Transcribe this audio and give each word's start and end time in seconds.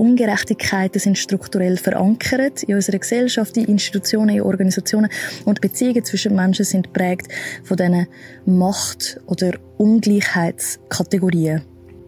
Ungerechtigkeiten 0.00 0.98
sind 0.98 1.18
strukturell 1.18 1.76
verankert 1.76 2.62
in 2.62 2.74
unserer 2.74 2.98
Gesellschaft, 2.98 3.58
in 3.58 3.66
Institutionen, 3.66 4.36
in 4.36 4.40
Organisationen 4.40 5.10
und 5.44 5.60
Beziehungen 5.60 6.02
zwischen 6.04 6.34
Menschen 6.34 6.64
sind 6.64 6.94
prägt 6.94 7.30
von 7.64 7.76
diesen 7.76 8.06
Macht- 8.46 9.20
oder 9.26 9.52
Ungleichheitskategorien. 9.76 11.60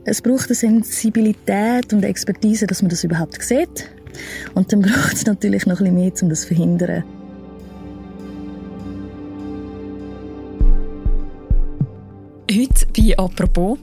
Es 0.07 0.23
braucht 0.23 0.47
eine 0.47 0.55
Sensibilität 0.55 1.93
und 1.93 2.03
Expertise, 2.03 2.67
dass 2.67 2.81
man 2.81 2.88
das 2.88 3.04
überhaupt 3.04 3.42
sieht. 3.42 3.90
Und 4.54 4.72
dann 4.72 4.81
braucht 4.83 5.13
es 5.13 5.27
natürlich 5.27 5.67
noch 5.67 5.79
ein 5.81 5.95
bisschen 5.95 5.95
mehr, 5.95 6.13
um 6.22 6.31
das 6.31 6.40
zu 6.40 6.47
verhindern. 6.47 7.04
Heute 12.51 12.87
bei 12.97 13.19
«Apropos». 13.19 13.79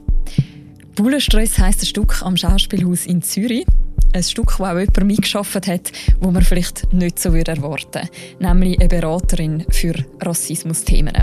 «Bullenstress» 0.96 1.58
heisst 1.58 1.82
ein 1.82 1.86
Stück 1.86 2.22
am 2.22 2.36
Schauspielhaus 2.36 3.06
in 3.06 3.22
Zürich. 3.22 3.64
Ein 4.12 4.24
Stück, 4.24 4.48
das 4.58 4.60
auch 4.60 4.76
jemand 4.76 5.04
mitgeschafft 5.04 5.68
hat, 5.68 5.92
wo 6.20 6.32
man 6.32 6.42
vielleicht 6.42 6.92
nicht 6.92 7.20
so 7.20 7.32
erwarten 7.32 7.62
würde. 7.62 8.08
Nämlich 8.40 8.80
eine 8.80 8.88
Beraterin 8.88 9.64
für 9.70 9.94
Rassismusthemen. 10.20 11.14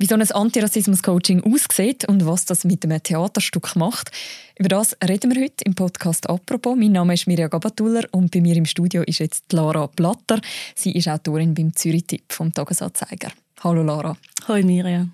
Wie 0.00 0.06
so 0.06 0.14
ein 0.14 0.22
Antirassismus-Coaching 0.22 1.42
aussieht 1.42 2.08
und 2.08 2.24
was 2.26 2.44
das 2.44 2.64
mit 2.64 2.84
einem 2.84 3.02
Theaterstück 3.02 3.74
macht, 3.74 4.10
über 4.58 4.68
das 4.68 4.96
reden 5.06 5.34
wir 5.34 5.42
heute 5.42 5.64
im 5.64 5.74
Podcast 5.74 6.28
«Apropos». 6.28 6.76
Mein 6.76 6.92
Name 6.92 7.14
ist 7.14 7.26
Mirja 7.26 7.48
Gabatuller 7.48 8.04
und 8.12 8.30
bei 8.32 8.40
mir 8.40 8.56
im 8.56 8.64
Studio 8.64 9.02
ist 9.02 9.18
jetzt 9.18 9.52
Lara 9.52 9.86
Blatter. 9.86 10.40
Sie 10.74 10.92
ist 10.92 11.08
Autorin 11.08 11.54
beim 11.54 11.74
Zürich-Tipp 11.74 12.32
vom 12.32 12.52
Tagesanzeiger. 12.52 13.30
Hallo 13.62 13.82
Lara. 13.82 14.16
Hallo 14.46 14.64
Mirja. 14.64 15.08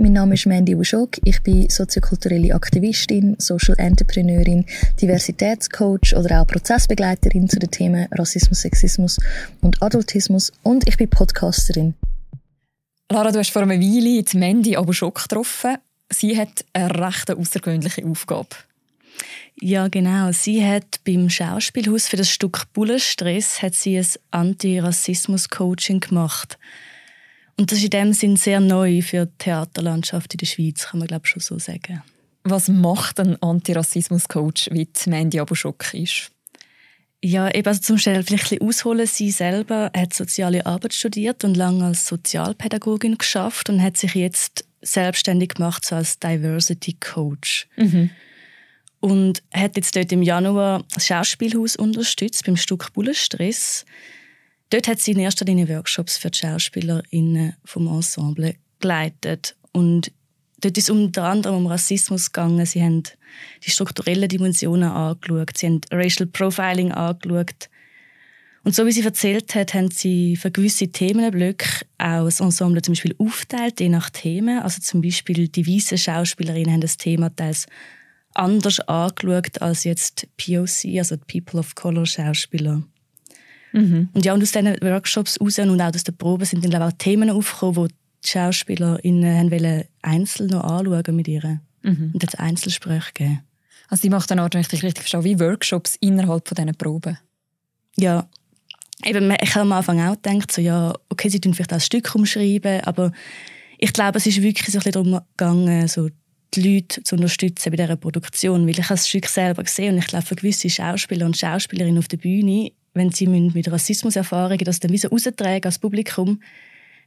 Mein 0.00 0.12
Name 0.12 0.34
ist 0.34 0.46
Mandy 0.46 0.76
Uschok. 0.76 1.16
Ich 1.24 1.42
bin 1.42 1.68
soziokulturelle 1.68 2.54
Aktivistin, 2.54 3.34
Social 3.38 3.74
Entrepreneurin, 3.78 4.64
Diversitätscoach 5.02 6.14
oder 6.16 6.40
auch 6.40 6.46
Prozessbegleiterin 6.46 7.48
zu 7.48 7.58
den 7.58 7.72
Themen 7.72 8.06
Rassismus, 8.12 8.60
Sexismus 8.60 9.18
und 9.60 9.82
Adultismus 9.82 10.52
und 10.62 10.86
ich 10.86 10.96
bin 10.98 11.10
Podcasterin. 11.10 11.94
Lara, 13.10 13.32
du 13.32 13.40
hast 13.40 13.50
vor 13.50 13.62
einer 13.62 13.74
Weile 13.74 14.22
die 14.22 14.38
Mandy 14.38 14.76
Abuschok 14.76 15.20
getroffen. 15.20 15.78
Sie 16.10 16.38
hat 16.38 16.64
eine 16.72 16.94
recht 16.94 17.28
außergewöhnliche 17.32 18.06
Aufgabe. 18.06 18.50
Ja, 19.60 19.88
genau. 19.88 20.30
Sie 20.30 20.64
hat 20.64 21.00
beim 21.04 21.28
Schauspielhaus 21.28 22.06
für 22.06 22.18
das 22.18 22.30
Stück 22.30 22.72
Bullenstress 22.72 23.62
hat 23.62 23.74
sie 23.74 23.98
ein 23.98 24.06
Antirassismus-Coaching 24.30 25.98
gemacht. 25.98 26.56
Und 27.58 27.72
das 27.72 27.78
ist 27.78 27.84
in 27.84 27.90
dem 27.90 28.12
Sinn 28.12 28.36
sehr 28.36 28.60
neu 28.60 29.02
für 29.02 29.26
die 29.26 29.32
Theaterlandschaft 29.38 30.32
in 30.32 30.38
der 30.38 30.46
Schweiz, 30.46 30.86
kann 30.86 31.00
man 31.00 31.08
glaube 31.08 31.22
ich 31.26 31.32
schon 31.32 31.42
so 31.42 31.58
sagen. 31.58 32.02
Was 32.44 32.68
macht 32.68 33.20
ein 33.20 33.40
Antirassismus-Coach, 33.42 34.70
wie 34.72 34.88
Mandy 35.06 35.40
Abuschok 35.40 35.92
ist? 35.92 36.30
Ja, 37.22 37.52
eben 37.52 37.66
also 37.66 37.80
zum 37.80 37.98
Stellen 37.98 38.22
vielleicht 38.22 38.44
ein 38.44 38.58
bisschen 38.58 38.68
ausholen. 38.68 39.06
Sie 39.06 39.32
selber 39.32 39.90
hat 39.94 40.14
soziale 40.14 40.64
Arbeit 40.66 40.94
studiert 40.94 41.42
und 41.42 41.56
lange 41.56 41.84
als 41.84 42.06
Sozialpädagogin 42.06 43.18
geschafft 43.18 43.68
und 43.70 43.82
hat 43.82 43.96
sich 43.96 44.14
jetzt 44.14 44.64
selbstständig 44.80 45.54
gemacht 45.54 45.84
so 45.84 45.96
als 45.96 46.20
Diversity 46.20 46.96
Coach. 47.00 47.66
Mhm. 47.76 48.10
Und 49.00 49.42
hat 49.52 49.76
jetzt 49.76 49.96
dort 49.96 50.12
im 50.12 50.22
Januar 50.22 50.84
das 50.94 51.06
Schauspielhaus 51.06 51.74
unterstützt 51.74 52.46
beim 52.46 52.56
Stück 52.56 52.92
Bullenstress. 52.92 53.84
Dort 54.70 54.88
hat 54.88 55.00
sie 55.00 55.12
in 55.12 55.20
erster 55.20 55.44
Linie 55.44 55.68
Workshops 55.68 56.18
für 56.18 56.30
die 56.30 56.38
SchauspielerInnen 56.38 57.56
vom 57.64 57.86
Ensemble 57.86 58.54
geleitet. 58.80 59.56
Und 59.72 60.12
Dort 60.60 60.76
ist 60.76 60.84
es 60.84 60.90
unter 60.90 61.24
anderem 61.24 61.56
um 61.56 61.66
Rassismus 61.66 62.32
gegangen. 62.32 62.66
Sie 62.66 62.82
haben 62.82 63.04
die 63.64 63.70
strukturellen 63.70 64.28
Dimensionen 64.28 64.90
angeschaut. 64.90 65.56
Sie 65.56 65.66
haben 65.66 65.80
Racial 65.92 66.26
Profiling 66.26 66.90
angeschaut. 66.90 67.68
Und 68.64 68.74
so 68.74 68.84
wie 68.84 68.92
sie 68.92 69.04
erzählt 69.04 69.54
hat, 69.54 69.72
haben 69.74 69.90
sie 69.90 70.36
für 70.36 70.50
gewisse 70.50 70.88
Themenblöcke 70.88 71.86
auch 71.98 72.24
das 72.24 72.40
Ensemble 72.40 72.82
zum 72.82 72.92
Beispiel 72.92 73.14
aufteilt, 73.18 73.78
je 73.80 73.88
nach 73.88 74.10
Themen. 74.10 74.58
Also 74.58 74.80
zum 74.80 75.00
Beispiel 75.00 75.48
die 75.48 75.66
weißen 75.66 75.96
Schauspielerinnen 75.96 76.72
haben 76.72 76.80
das 76.80 76.96
Thema 76.96 77.34
teils 77.34 77.66
anders 78.34 78.80
angeschaut 78.80 79.62
als 79.62 79.84
jetzt 79.84 80.26
POC, 80.36 80.98
also 80.98 81.16
die 81.16 81.40
People 81.40 81.60
of 81.60 81.76
Color 81.76 82.04
Schauspieler. 82.04 82.82
Mhm. 83.72 84.08
Und 84.12 84.24
ja, 84.24 84.34
und 84.34 84.42
aus 84.42 84.52
diesen 84.52 84.76
Workshops 84.80 85.40
raus 85.40 85.58
und 85.58 85.80
auch 85.80 85.94
aus 85.94 86.04
den 86.04 86.16
Proben 86.16 86.44
sind 86.44 86.64
dann 86.72 86.82
auch 86.82 86.92
Themen 86.92 87.30
aufgekommen, 87.30 87.88
die 88.24 88.28
SchauspielerInnen 88.28 89.50
wollen 89.50 89.84
einzeln 90.02 90.50
noch 90.50 90.64
anschauen 90.64 91.16
mit 91.16 91.28
ihr. 91.28 91.60
Mhm. 91.82 92.10
Und 92.12 92.22
jetzt 92.22 92.38
Einzelgespräche 92.38 93.12
geben. 93.14 93.42
Also 93.88 94.02
die 94.02 94.10
macht 94.10 94.30
dann 94.30 94.40
auch, 94.40 94.48
wenn 94.52 94.60
ich 94.60 94.72
richtig 94.72 94.98
verstehe, 94.98 95.24
wie 95.24 95.40
Workshops 95.40 95.96
innerhalb 96.00 96.46
von 96.46 96.54
diesen 96.54 96.74
Proben? 96.74 97.18
Ja. 97.96 98.28
Eben, 99.04 99.32
ich 99.40 99.54
habe 99.54 99.62
am 99.62 99.72
Anfang 99.72 100.00
auch 100.00 100.20
gedacht, 100.20 100.50
so, 100.50 100.60
ja, 100.60 100.92
okay, 101.08 101.28
sie 101.28 101.40
tun 101.40 101.54
vielleicht 101.54 101.72
auch 101.72 101.76
ein 101.76 101.80
Stück 101.80 102.14
umschreiben, 102.14 102.80
aber 102.82 103.12
ich 103.78 103.92
glaube, 103.92 104.18
es 104.18 104.26
ist 104.26 104.42
wirklich 104.42 104.66
so 104.66 104.78
ein 104.78 104.82
bisschen 104.82 105.04
darum 105.04 105.20
gegangen, 105.36 105.86
so 105.86 106.08
die 106.54 106.74
Leute 106.74 107.02
zu 107.02 107.14
unterstützen 107.14 107.70
bei 107.70 107.76
dieser 107.76 107.96
Produktion, 107.96 108.66
weil 108.66 108.78
ich 108.78 108.84
habe 108.84 108.94
das 108.94 109.08
Stück 109.08 109.26
selber 109.26 109.62
gesehen 109.62 109.94
und 109.94 110.00
ich 110.00 110.06
glaube, 110.06 110.26
für 110.26 110.34
gewisse 110.34 110.68
Schauspieler 110.68 111.26
und 111.26 111.36
Schauspielerinnen 111.36 111.98
auf 111.98 112.08
der 112.08 112.16
Bühne, 112.16 112.72
wenn 112.98 113.10
sie 113.10 113.26
mit 113.26 113.70
Rassismuserfahrungen 113.70 114.64
das 114.64 114.80
dann 114.80 114.92
wie 114.92 114.98
so 114.98 115.08
raustragen 115.08 115.64
als 115.64 115.78
Publikum, 115.78 116.40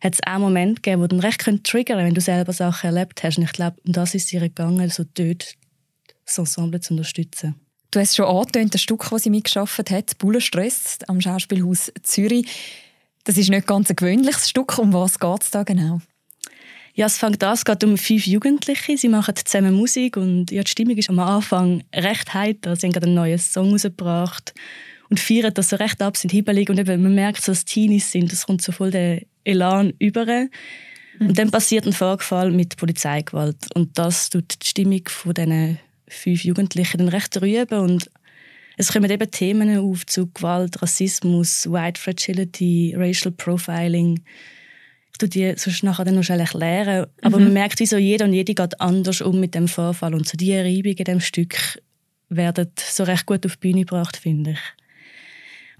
hat 0.02 0.16
es 0.16 0.20
auch 0.26 0.40
Momente 0.40 0.82
gegeben, 0.82 1.02
wo 1.02 1.08
dann 1.08 1.20
recht 1.20 1.42
triggern 1.64 2.00
wenn 2.00 2.14
du 2.14 2.22
selber 2.22 2.54
Sachen 2.54 2.88
erlebt 2.88 3.24
hast. 3.24 3.38
Und 3.38 3.44
ich 3.44 3.54
glaube, 3.54 3.78
um 3.86 3.94
das 3.94 4.16
ist 4.16 4.34
ihr 4.34 4.42
gegangen, 4.42 4.90
so 4.90 5.04
dort 5.14 5.56
das 6.26 6.38
Ensemble 6.38 6.80
zu 6.80 6.94
unterstützen. 6.94 7.56
Du 7.92 8.00
hast 8.00 8.16
schon 8.16 8.26
angetönt, 8.26 8.74
das 8.74 8.82
Stück, 8.82 9.08
das 9.12 9.24
sie 9.24 9.30
mitgeschafft 9.30 9.92
hat, 9.92 10.18
«Bullenstress» 10.18 11.00
am 11.08 11.20
Schauspielhaus 11.20 11.92
Zürich. 12.04 12.48
Das 13.26 13.38
ist 13.38 13.50
nicht 13.50 13.68
ganz 13.68 13.90
ein 13.90 13.96
gewöhnliches 13.96 14.50
Stück. 14.50 14.80
Um 14.80 14.94
was 14.94 15.20
geht 15.20 15.44
es 15.44 15.52
da 15.52 15.64
genau? 15.64 16.02
Ja, 16.94 17.06
es 17.06 17.18
fängt 17.18 17.44
an, 17.44 17.54
es 17.54 17.66
geht 17.66 17.84
um 17.84 17.98
fünf 17.98 18.26
Jugendliche. 18.26 18.98
Sie 18.98 19.10
machen 19.10 19.36
zusammen 19.36 19.74
Musik 19.74 20.18
und 20.18 20.52
ja, 20.52 20.64
die 20.64 20.72
Stimmung 20.72 20.98
ist 20.98 21.10
am 21.10 21.20
Anfang 21.20 21.84
recht 21.94 22.34
heiter. 22.34 22.76
Sie 22.76 22.88
haben 22.88 22.94
gerade 22.94 23.08
einen 23.08 23.16
neuen 23.16 23.40
Song 23.40 23.72
rausgebracht 23.72 24.54
und 25.12 25.20
feiern 25.20 25.54
das 25.54 25.70
so 25.70 25.76
recht 25.76 26.02
ab, 26.02 26.16
sind 26.16 26.32
hibbelig 26.32 26.70
und 26.70 26.80
eben, 26.80 27.04
man 27.04 27.14
merkt, 27.14 27.46
dass 27.46 27.66
Teenies 27.66 28.12
sind. 28.12 28.32
Das 28.32 28.46
kommt 28.46 28.62
so 28.62 28.72
voll 28.72 28.92
der 28.92 29.22
Elan 29.44 29.92
über. 30.00 30.26
Mhm. 30.26 31.28
Und 31.28 31.38
dann 31.38 31.52
passiert 31.52 31.86
ein 31.86 31.92
Vorfall 31.92 32.50
mit 32.52 32.78
Polizeigewalt. 32.78 33.58
Und 33.76 33.98
das 33.98 34.30
tut 34.30 34.64
die 34.64 34.68
Stimmung 34.68 35.02
von 35.08 35.34
diesen 35.34 35.80
fünf 36.08 36.46
Jugendlichen 36.46 37.00
dann 37.00 37.10
recht 37.10 37.42
rüber. 37.42 37.82
Und 37.82 38.10
es 38.78 38.94
kommen 38.94 39.12
eben 39.12 39.30
Themen 39.30 39.78
auf 39.80 40.06
zu 40.06 40.32
Gewalt, 40.32 40.82
Rassismus, 40.82 41.70
White 41.70 42.00
Fragility, 42.00 42.96
Racial 42.98 43.34
Profiling. 43.34 44.22
Ich 45.12 45.18
tue 45.18 45.28
die 45.28 45.54
sonst 45.58 45.84
nachher 45.84 46.06
dann 46.06 46.16
noch 46.16 46.24
schnell 46.24 46.40
erklären. 46.40 47.08
Aber 47.22 47.38
mhm. 47.38 47.44
man 47.44 47.54
merkt, 47.54 47.82
wie 47.82 47.86
so 47.86 47.98
jeder 47.98 48.24
und 48.24 48.34
jede 48.34 48.56
geht 48.56 48.80
anders 48.80 49.20
um 49.20 49.42
mit 49.42 49.56
dem 49.56 49.68
Vorfall. 49.68 50.14
Und 50.14 50.26
so 50.26 50.38
die 50.38 50.56
Reibungen 50.56 50.96
in 50.96 51.04
dem 51.04 51.20
Stück 51.20 51.82
werden 52.30 52.72
so 52.78 53.04
recht 53.04 53.26
gut 53.26 53.46
auf 53.46 53.58
die 53.58 53.68
Bühne 53.68 53.82
gebracht, 53.82 54.16
finde 54.16 54.52
ich. 54.52 54.81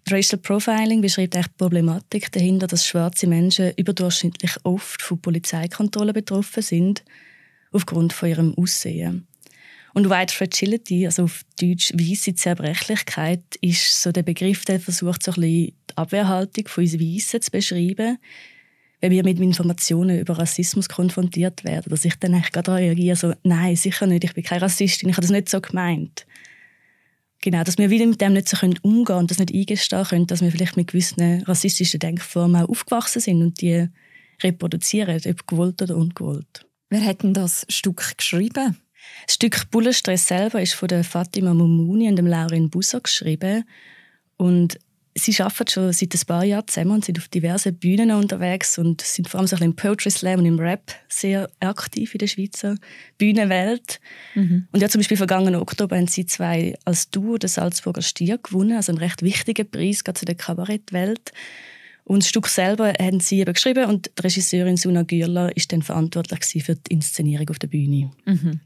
Racial 0.10 0.40
Profiling 0.42 1.02
beschreibt 1.02 1.36
die 1.36 1.42
Problematik 1.58 2.32
dahinter, 2.32 2.68
dass 2.68 2.86
schwarze 2.86 3.28
Menschen 3.28 3.72
überdurchschnittlich 3.78 4.52
oft 4.64 5.02
von 5.02 5.22
Polizeikontrollen 5.22 6.14
betroffen 6.14 6.64
sind, 6.64 7.04
aufgrund 7.72 8.14
von 8.14 8.30
ihrem 8.30 8.56
Aussehen. 8.56 9.28
Und 9.94 10.10
White 10.10 10.34
Fragility, 10.34 11.06
also 11.06 11.24
auf 11.24 11.44
Deutsch 11.60 11.92
weiße 11.94 12.36
Zerbrechlichkeit, 12.36 13.44
ist 13.60 14.02
so 14.02 14.12
der 14.12 14.24
Begriff, 14.24 14.64
der 14.66 14.80
versucht, 14.80 15.24
so 15.24 15.32
ein 15.32 15.36
bisschen 15.36 15.52
die 15.52 15.74
Abwehrhaltung 15.96 16.68
von 16.68 16.84
uns 16.84 17.00
Weißen 17.00 17.42
zu 17.42 17.52
beschreiben, 17.52 18.18
wenn 19.02 19.12
wir 19.12 19.24
mit 19.24 19.40
Informationen 19.40 20.20
über 20.20 20.38
Rassismus 20.38 20.88
konfrontiert 20.88 21.64
werden. 21.64 21.90
Dass 21.90 22.06
ich 22.06 22.16
dann 22.16 22.36
echt 22.36 22.54
gerade 22.54 22.76
reagiere, 22.76 23.16
so, 23.16 23.34
nein, 23.44 23.76
sicher 23.76 24.08
nicht, 24.08 24.24
ich 24.24 24.34
bin 24.34 24.44
keine 24.44 24.62
Rassistin, 24.62 25.10
ich 25.10 25.16
habe 25.16 25.24
das 25.24 25.32
nicht 25.32 25.50
so 25.50 25.60
gemeint. 25.60 26.26
Genau, 27.42 27.64
dass 27.64 27.80
wir 27.80 27.90
wieder 27.90 28.06
mit 28.06 28.22
dem 28.22 28.34
nicht 28.34 28.48
so 28.48 28.58
umgehen 28.84 29.06
können 29.06 29.20
und 29.20 29.32
das 29.32 29.40
nicht 29.40 29.54
eingestehen 29.54 30.04
können, 30.04 30.28
dass 30.28 30.42
wir 30.42 30.52
vielleicht 30.52 30.78
mit 30.78 30.88
gewissen 30.88 31.42
rassistischen 31.44 32.00
Denkformen 32.00 32.62
auch 32.62 32.70
aufgewachsen 32.70 33.20
sind 33.20 33.42
und 33.42 33.62
die 33.62 33.88
reproduzieren, 34.44 35.20
ob 35.26 35.48
gewollt 35.48 35.82
oder 35.82 35.98
ungewollt. 35.98 36.68
Wer 36.90 37.04
hat 37.04 37.24
denn 37.24 37.34
das 37.34 37.66
Stück 37.70 38.18
geschrieben? 38.18 38.78
Das 39.26 39.36
Stück 39.36 39.72
Bullenstress 39.72 40.28
selber 40.28 40.62
ist 40.62 40.74
von 40.74 40.88
der 40.88 41.04
Fatima 41.04 41.54
Mumuni 41.54 42.08
und 42.08 42.16
dem 42.16 42.28
Laurin 42.28 42.70
Busser 42.70 43.02
geschrieben 43.02 43.64
und 44.38 44.78
sie 45.16 45.42
arbeiten 45.42 45.70
schon 45.70 45.94
seit 45.94 46.14
ein 46.14 46.26
paar 46.26 46.44
Jahren 46.44 46.68
zusammen 46.68 46.92
und 46.92 47.06
sind 47.06 47.20
auf 47.20 47.28
diversen 47.28 47.76
Bühnen 47.76 48.12
unterwegs 48.12 48.78
und 48.78 49.02
sind 49.02 49.28
vor 49.28 49.40
allem 49.40 49.48
so 49.48 49.58
im 49.58 49.76
Poetry 49.76 50.10
Slam 50.10 50.40
und 50.40 50.46
im 50.46 50.60
Rap 50.60 50.94
sehr 51.10 51.50
aktiv 51.60 52.14
in 52.14 52.20
der 52.20 52.28
Schweizer 52.28 52.76
Bühnenwelt. 53.18 54.00
Mhm. 54.36 54.68
Und 54.72 54.82
ja, 54.82 54.90
zum 54.90 55.00
Beispiel 55.00 55.18
vergangenen 55.18 55.62
Oktober 55.62 55.98
haben 55.98 56.08
sie 56.08 56.26
zwei 56.26 56.78
als 56.86 57.10
Duo 57.10 57.38
den 57.38 57.50
Salzburger 57.50 58.02
Stier 58.02 58.38
gewonnen, 58.38 58.78
also 58.78 58.92
einen 58.92 59.00
recht 59.00 59.22
wichtigen 59.22 59.70
Preis 59.70 60.04
gerade 60.04 60.20
zu 60.20 60.26
der 60.26 60.36
Kabarettwelt. 60.36 61.32
Und 62.04 62.24
das 62.24 62.30
Stück 62.30 62.48
selber 62.48 62.94
haben 63.00 63.20
sie 63.20 63.40
eben 63.40 63.54
geschrieben 63.54 63.86
und 63.86 64.12
die 64.18 64.22
Regisseurin 64.22 64.78
Suna 64.78 65.04
Gürler 65.04 65.56
ist 65.56 65.72
dann 65.72 65.82
verantwortlich 65.82 66.64
für 66.64 66.76
die 66.76 66.94
Inszenierung 66.94 67.50
auf 67.50 67.60
der 67.60 67.68
Bühne. 67.68 68.12
Mhm. 68.26 68.60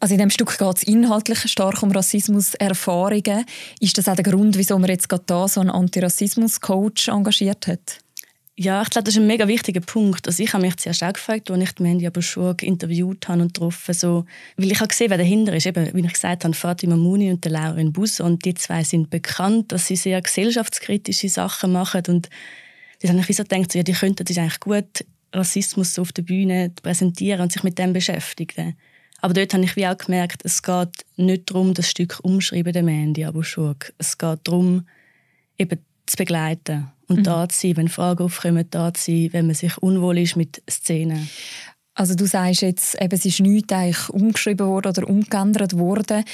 Also 0.00 0.14
in 0.14 0.20
dem 0.20 0.30
Stück 0.30 0.56
geht 0.58 0.76
es 0.76 0.82
inhaltlich 0.82 1.40
stark 1.50 1.82
um 1.82 1.90
Rassismus-Erfahrungen. 1.90 3.44
Ist 3.80 3.98
das 3.98 4.08
auch 4.08 4.16
der 4.16 4.24
Grund, 4.24 4.56
wieso 4.58 4.78
man 4.78 4.90
jetzt 4.90 5.08
gerade 5.08 5.24
da 5.26 5.48
so 5.48 5.60
einen 5.60 5.70
Antirassismus-Coach 5.70 7.08
engagiert 7.08 7.66
hat? 7.66 7.98
Ja, 8.60 8.82
ich 8.82 8.90
glaube, 8.90 9.04
das 9.04 9.14
ist 9.14 9.20
ein 9.20 9.28
mega 9.28 9.46
wichtiger 9.46 9.80
Punkt. 9.80 10.26
Also 10.26 10.42
ich 10.42 10.52
habe 10.52 10.64
mich 10.64 10.76
zuerst 10.78 11.04
auch 11.04 11.12
gefragt, 11.12 11.48
als 11.48 11.62
ich 11.62 11.72
die 11.76 11.82
Mandy 11.84 12.08
Abushurg 12.08 12.64
interviewt 12.64 13.28
habe 13.28 13.42
und 13.42 13.54
getroffen 13.54 13.94
so, 13.94 14.24
weil 14.56 14.72
ich 14.72 14.80
habe 14.80 14.88
gesehen, 14.88 15.10
wer 15.10 15.18
dahinter 15.18 15.54
ist. 15.54 15.66
Eben, 15.66 15.94
wie 15.94 16.04
ich 16.04 16.12
gesagt 16.12 16.42
habe, 16.42 16.54
Fatima 16.54 16.96
Muni 16.96 17.30
und 17.30 17.44
Lauren 17.44 17.92
Bus 17.92 18.18
und 18.18 18.44
die 18.44 18.54
zwei 18.54 18.82
sind 18.82 19.10
bekannt, 19.10 19.70
dass 19.70 19.86
sie 19.86 19.94
sehr 19.94 20.20
gesellschaftskritische 20.20 21.28
Sachen 21.28 21.70
machen 21.70 22.02
und 22.08 22.28
dann 23.00 23.22
habe 23.22 23.30
ich 23.30 23.36
so 23.36 23.44
gedacht, 23.44 23.70
so, 23.70 23.78
ja, 23.78 23.84
die 23.84 23.92
könnten 23.92 24.24
das 24.24 24.36
eigentlich 24.36 24.58
gut 24.58 25.04
Rassismus 25.32 25.96
auf 25.98 26.10
der 26.10 26.22
Bühne 26.22 26.72
präsentieren 26.82 27.42
und 27.42 27.52
sich 27.52 27.62
mit 27.62 27.78
dem 27.78 27.92
beschäftigen. 27.92 28.76
Aber 29.20 29.34
dort 29.34 29.52
habe 29.52 29.64
ich 29.64 29.76
wie 29.76 29.86
auch 29.86 29.98
gemerkt, 29.98 30.42
es 30.44 30.62
geht 30.62 31.04
nicht 31.16 31.50
darum, 31.50 31.74
das 31.74 31.90
Stück 31.90 32.20
umschreiben, 32.22 32.72
der 32.72 32.82
Mandy 32.84 33.24
Abushurg. 33.24 33.92
Es 33.98 34.16
geht 34.16 34.40
darum, 34.44 34.86
eben 35.58 35.80
zu 36.06 36.16
begleiten 36.16 36.88
und 37.08 37.20
mhm. 37.20 37.24
da 37.24 37.48
zu 37.48 37.60
sein, 37.60 37.76
wenn 37.76 37.88
Fragen 37.88 38.24
aufkommen, 38.24 38.66
da 38.70 38.94
zu 38.94 39.10
sein, 39.10 39.28
wenn 39.32 39.46
man 39.46 39.54
sich 39.54 39.76
unwohl 39.78 40.18
ist 40.18 40.36
mit 40.36 40.62
Szenen. 40.70 41.28
Also 41.94 42.14
du 42.14 42.26
sagst 42.26 42.62
jetzt, 42.62 43.00
eben, 43.00 43.12
es 43.12 43.24
ist 43.24 43.40
nichts 43.40 43.72
eigentlich 43.72 44.08
umgeschrieben 44.10 44.68
worden 44.68 44.88
oder 44.90 45.08
umgeändert 45.08 45.76
worden. 45.76 46.24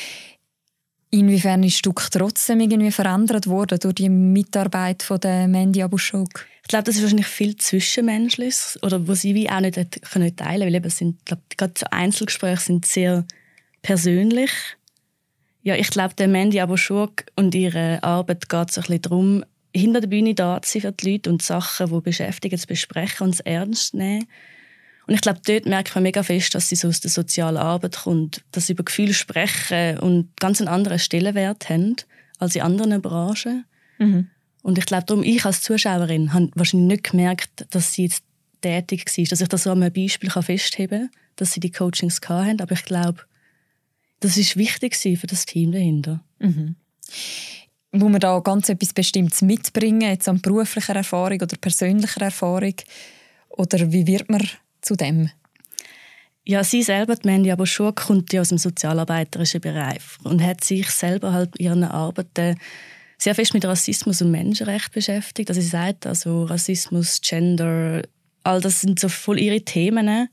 Inwiefern 1.10 1.62
ist 1.62 1.74
das 1.74 1.78
Stück 1.78 2.08
trotzdem 2.10 2.60
irgendwie 2.60 2.90
verändert 2.90 3.46
worden 3.46 3.78
durch 3.78 3.94
die 3.94 4.10
Mitarbeit 4.10 5.02
von 5.02 5.20
der 5.20 5.48
Mandy 5.48 5.82
Abushok? 5.82 6.46
Ich 6.64 6.68
glaube, 6.68 6.84
das 6.84 6.96
ist 6.96 7.02
wahrscheinlich 7.02 7.26
viel 7.26 7.56
Zwischenmenschliches 7.56 8.78
oder 8.82 9.06
was 9.06 9.20
sie 9.20 9.34
wie 9.34 9.50
auch 9.50 9.60
nicht 9.60 9.76
können 10.10 10.34
teilen 10.34 10.66
weil 10.66 10.74
eben 10.74 10.88
sind, 10.88 11.24
glaub, 11.26 11.38
gerade 11.58 11.74
so 11.76 11.86
Einzelgespräche 11.90 12.62
sind 12.62 12.86
sehr 12.86 13.26
persönlich. 13.82 14.50
Ja, 15.62 15.76
ich 15.76 15.90
glaube, 15.90 16.14
der 16.14 16.26
Mandy 16.26 16.60
Abushok 16.60 17.26
und 17.36 17.54
ihre 17.54 18.02
Arbeit 18.02 18.48
geht 18.48 18.70
es 18.70 18.78
ein 18.78 18.82
bisschen 18.82 19.02
darum, 19.02 19.44
hinter 19.74 20.00
der 20.00 20.08
Bühne 20.08 20.34
da 20.34 20.62
zu 20.62 20.72
sein 20.72 20.80
für 20.80 20.92
die 20.92 21.12
Leute 21.12 21.30
und 21.30 21.42
Sachen, 21.42 21.90
die 21.90 22.00
beschäftigen, 22.00 22.58
zu 22.58 22.66
besprechen 22.66 23.26
und 23.26 23.34
es 23.34 23.40
ernst 23.40 23.92
nehmen. 23.92 24.26
Und 25.06 25.14
ich 25.14 25.20
glaube, 25.20 25.40
dort 25.46 25.66
merkt 25.66 25.94
man 25.94 26.04
mega 26.04 26.22
fest, 26.22 26.54
dass 26.54 26.70
sie 26.70 26.76
so 26.76 26.88
aus 26.88 27.00
der 27.00 27.10
sozialen 27.10 27.58
Arbeit 27.58 27.96
kommt, 28.04 28.42
dass 28.52 28.68
sie 28.68 28.72
über 28.72 28.84
Gefühle 28.84 29.12
sprechen 29.12 29.98
und 29.98 30.34
ganz 30.40 30.62
einen 30.62 30.68
anderen 30.68 30.98
Stellenwert 30.98 31.68
haben 31.68 31.96
als 32.38 32.56
in 32.56 32.62
anderen 32.62 33.02
Branchen. 33.02 33.66
Mhm. 33.98 34.30
Und 34.64 34.78
ich 34.78 34.86
glaube, 34.86 35.04
darum, 35.04 35.22
ich 35.22 35.44
als 35.44 35.60
Zuschauerin 35.62 36.32
habe 36.32 36.50
wahrscheinlich 36.56 36.88
nicht 36.88 37.10
gemerkt, 37.10 37.66
dass 37.70 37.92
sie 37.92 38.04
jetzt 38.04 38.24
tätig 38.60 39.06
war, 39.06 39.24
dass 39.26 39.40
ich 39.40 39.48
das 39.48 39.62
so 39.62 39.70
an 39.70 39.82
einem 39.82 39.92
Beispiel 39.92 40.30
festheben 40.30 41.10
kann, 41.10 41.20
dass 41.36 41.52
sie 41.52 41.60
die 41.60 41.70
Coachings 41.70 42.20
hatten. 42.26 42.60
Aber 42.60 42.72
ich 42.72 42.84
glaube, 42.84 43.20
das 44.20 44.36
ist 44.36 44.56
wichtig 44.56 44.96
für 44.96 45.26
das 45.26 45.46
Team 45.46 45.70
dahinter. 45.70 46.24
Mhm 46.40 46.76
muss 47.94 48.10
man 48.10 48.20
da 48.20 48.38
ganz 48.40 48.68
etwas 48.68 48.92
Bestimmtes 48.92 49.42
mitbringen, 49.42 50.02
jetzt 50.02 50.28
an 50.28 50.40
beruflicher 50.40 50.96
Erfahrung 50.96 51.40
oder 51.40 51.56
persönlicher 51.56 52.22
Erfahrung? 52.22 52.74
Oder 53.50 53.92
wie 53.92 54.06
wird 54.06 54.28
man 54.28 54.42
zu 54.80 54.96
dem? 54.96 55.30
Ja, 56.44 56.62
sie 56.64 56.82
selber, 56.82 57.16
die 57.16 57.26
Mandy 57.26 57.50
aber 57.50 57.66
schon, 57.66 57.94
kommt 57.94 58.32
ja 58.32 58.40
aus 58.40 58.48
dem 58.48 58.58
sozialarbeiterischen 58.58 59.60
Bereich 59.60 60.02
und 60.24 60.42
hat 60.42 60.62
sich 60.62 60.90
selber 60.90 61.32
halt 61.32 61.56
in 61.56 61.66
ihren 61.66 61.84
Arbeiten 61.84 62.58
sehr 63.18 63.34
fest 63.34 63.54
mit 63.54 63.64
Rassismus 63.64 64.22
und 64.22 64.30
Menschenrecht 64.30 64.92
beschäftigt. 64.92 65.48
Also 65.48 65.60
sie 65.60 65.68
sagt, 65.68 66.06
also 66.06 66.44
Rassismus, 66.44 67.20
Gender, 67.20 68.02
all 68.42 68.60
das 68.60 68.80
sind 68.80 69.00
so 69.00 69.08
voll 69.08 69.38
ihre 69.38 69.62
Themen. 69.62 70.28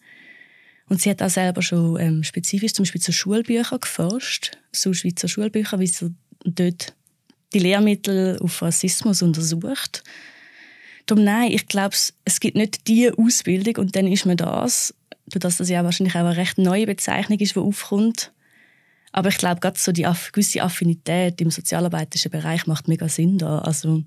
Und 0.89 1.01
sie 1.01 1.09
hat 1.09 1.21
auch 1.21 1.29
selber 1.29 1.61
schon 1.61 1.99
ähm, 1.99 2.23
spezifisch 2.23 2.73
zum 2.73 2.83
Beispiel 2.83 3.01
zu 3.01 3.13
Schulbüchern 3.13 3.79
geforscht, 3.79 4.57
so 4.71 4.93
Schweizer 4.93 5.27
Schulbücher, 5.27 5.79
wie 5.79 5.87
so 5.87 6.09
dort 6.43 6.93
die 7.53 7.59
Lehrmittel 7.59 8.37
auf 8.41 8.61
Rassismus 8.61 9.21
untersucht. 9.21 10.03
Darum 11.05 11.23
nein, 11.23 11.51
ich 11.51 11.67
glaube, 11.67 11.95
es 12.25 12.39
gibt 12.39 12.55
nicht 12.55 12.87
die 12.87 13.11
Ausbildung 13.11 13.77
und 13.77 13.95
dann 13.95 14.07
ist 14.07 14.25
man 14.25 14.37
das, 14.37 14.93
dass 15.27 15.57
das 15.57 15.69
ja 15.69 15.83
wahrscheinlich 15.83 16.15
auch 16.15 16.21
eine 16.21 16.37
recht 16.37 16.57
neue 16.57 16.85
Bezeichnung 16.85 17.39
ist, 17.39 17.55
die 17.55 17.59
aufkommt. 17.59 18.31
Aber 19.11 19.29
ich 19.29 19.37
glaube, 19.37 19.59
gerade 19.59 19.77
so 19.77 19.91
die 19.91 20.07
gewisse 20.31 20.61
Affinität 20.61 21.41
im 21.41 21.51
sozialarbeitischen 21.51 22.31
Bereich 22.31 22.65
macht 22.65 22.87
mega 22.87 23.09
Sinn 23.09 23.37
da. 23.37 23.59
Also, 23.59 24.03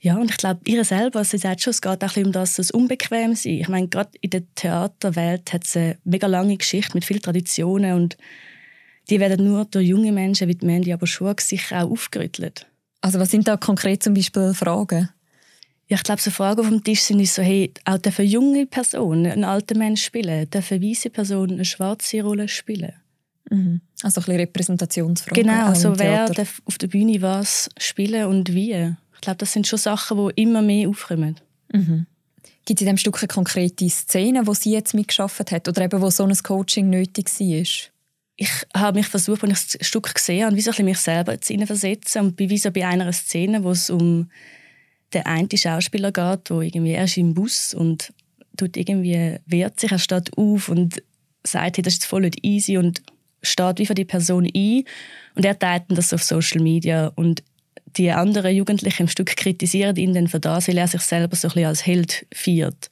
ja, 0.00 0.16
und 0.16 0.30
ich 0.30 0.36
glaube, 0.36 0.60
ihr 0.66 0.84
selber, 0.84 1.24
sie 1.24 1.38
sagt 1.38 1.62
schon, 1.62 1.72
es 1.72 1.82
geht 1.82 1.90
auch 1.90 1.94
ein 1.94 1.98
bisschen 2.08 2.26
um 2.26 2.32
das, 2.32 2.56
das 2.56 2.70
Unbequem 2.70 3.34
sein. 3.34 3.54
Ich 3.54 3.68
meine, 3.68 3.88
gerade 3.88 4.10
in 4.20 4.30
der 4.30 4.42
Theaterwelt 4.54 5.52
hat 5.52 5.64
es 5.64 5.76
eine 5.76 5.98
mega 6.04 6.26
lange 6.26 6.56
Geschichte 6.56 6.94
mit 6.94 7.04
vielen 7.04 7.22
Traditionen 7.22 7.94
und 7.94 8.16
die 9.10 9.20
werden 9.20 9.46
nur 9.46 9.64
durch 9.66 9.86
junge 9.86 10.12
Menschen 10.12 10.48
wie 10.48 10.54
die 10.54 10.66
Mandy 10.66 10.92
aber 10.92 11.06
schon 11.06 11.34
sicher 11.38 11.84
auch 11.84 11.90
aufgerüttelt. 11.90 12.66
Also 13.00 13.20
was 13.20 13.30
sind 13.30 13.46
da 13.46 13.56
konkret 13.56 14.02
zum 14.02 14.14
Beispiel 14.14 14.52
Fragen? 14.54 15.10
Ja, 15.88 15.96
ich 15.96 16.02
glaube, 16.02 16.20
so 16.20 16.32
Fragen 16.32 16.60
auf 16.60 16.68
dem 16.68 16.82
Tisch 16.82 17.02
sind 17.02 17.24
so, 17.28 17.42
hey, 17.42 17.72
auch 17.84 17.98
dürfen 17.98 18.26
junge 18.26 18.66
Personen 18.66 19.30
einen 19.30 19.44
alten 19.44 19.78
Mensch 19.78 20.02
spielen? 20.02 20.50
Dürfen 20.50 20.82
weise 20.82 21.10
Personen 21.10 21.52
eine 21.52 21.64
schwarze 21.64 22.22
Rolle 22.22 22.48
spielen? 22.48 22.94
Mhm. 23.50 23.80
Also 24.02 24.20
ein 24.20 24.24
bisschen 24.24 24.40
Repräsentationsfragen. 24.40 25.42
Genau, 25.42 25.66
also 25.66 25.98
wer 25.98 26.26
darf 26.26 26.60
auf 26.64 26.78
der 26.78 26.88
Bühne 26.88 27.20
was 27.22 27.70
spielen 27.78 28.26
und 28.26 28.52
wie? 28.52 28.94
Ich 29.14 29.20
glaube, 29.20 29.38
das 29.38 29.52
sind 29.52 29.66
schon 29.66 29.78
Sachen, 29.78 30.18
die 30.18 30.42
immer 30.42 30.62
mehr 30.62 30.88
aufkommen. 30.88 31.36
Mhm. 31.72 32.06
Gibt 32.64 32.80
es 32.80 32.82
in 32.82 32.86
diesem 32.86 32.98
Stück 32.98 33.18
eine 33.18 33.28
konkrete 33.28 33.88
Szene, 33.88 34.46
wo 34.46 34.54
sie 34.54 34.72
jetzt 34.72 34.94
mitgeschafft 34.94 35.52
hat 35.52 35.68
oder 35.68 35.82
eben 35.82 36.00
wo 36.00 36.10
so 36.10 36.24
ein 36.24 36.36
Coaching 36.36 36.90
nötig 36.90 37.28
war? 37.28 37.92
ich 38.36 38.50
habe 38.74 38.98
mich 38.98 39.06
versucht, 39.06 39.42
als 39.42 39.74
ich 39.74 39.78
das 39.78 39.88
Stück 39.88 40.14
gesehen 40.14 40.44
habe, 40.44 40.56
wie 40.56 40.60
so 40.60 40.70
ein 40.70 40.84
mich 40.84 40.98
selber 40.98 41.32
jetzt 41.32 41.50
versetzen 41.66 42.22
und 42.22 42.36
bin 42.36 42.50
wie 42.50 42.58
so 42.58 42.70
bei 42.70 42.86
einer 42.86 43.12
Szene, 43.12 43.64
wo 43.64 43.70
es 43.70 43.88
um 43.88 44.30
den 45.14 45.24
einen 45.24 45.48
Schauspieler 45.56 46.12
geht, 46.12 46.50
wo 46.50 46.60
irgendwie 46.60 46.92
er 46.92 47.04
ist 47.04 47.16
im 47.16 47.32
Bus 47.32 47.72
und 47.72 48.12
tut 48.56 48.76
irgendwie 48.76 49.38
wehrt 49.46 49.80
sich, 49.80 49.90
er 49.90 49.98
steht 49.98 50.36
auf 50.36 50.68
und 50.68 51.02
sagt, 51.44 51.78
hey, 51.78 51.82
das 51.82 51.94
ist 51.94 52.06
voll 52.06 52.22
nicht 52.22 52.44
easy 52.44 52.76
und 52.76 53.02
steht 53.46 53.78
wie 53.78 53.86
für 53.86 53.94
die 53.94 54.04
Person 54.04 54.44
ein. 54.44 54.84
Und 55.34 55.44
er 55.44 55.58
teilt 55.58 55.84
das 55.88 56.12
auf 56.12 56.22
Social 56.22 56.62
Media. 56.62 57.12
Und 57.14 57.42
die 57.96 58.10
anderen 58.10 58.54
Jugendlichen 58.54 59.02
im 59.02 59.08
Stück 59.08 59.36
kritisieren 59.36 59.96
ihn 59.96 60.14
dann 60.14 60.28
für 60.28 60.40
das, 60.40 60.68
weil 60.68 60.78
er 60.78 60.88
sich 60.88 61.02
selber 61.02 61.36
so 61.36 61.48
ein 61.48 61.52
bisschen 61.52 61.66
als 61.66 61.86
Held 61.86 62.26
feiert. 62.32 62.90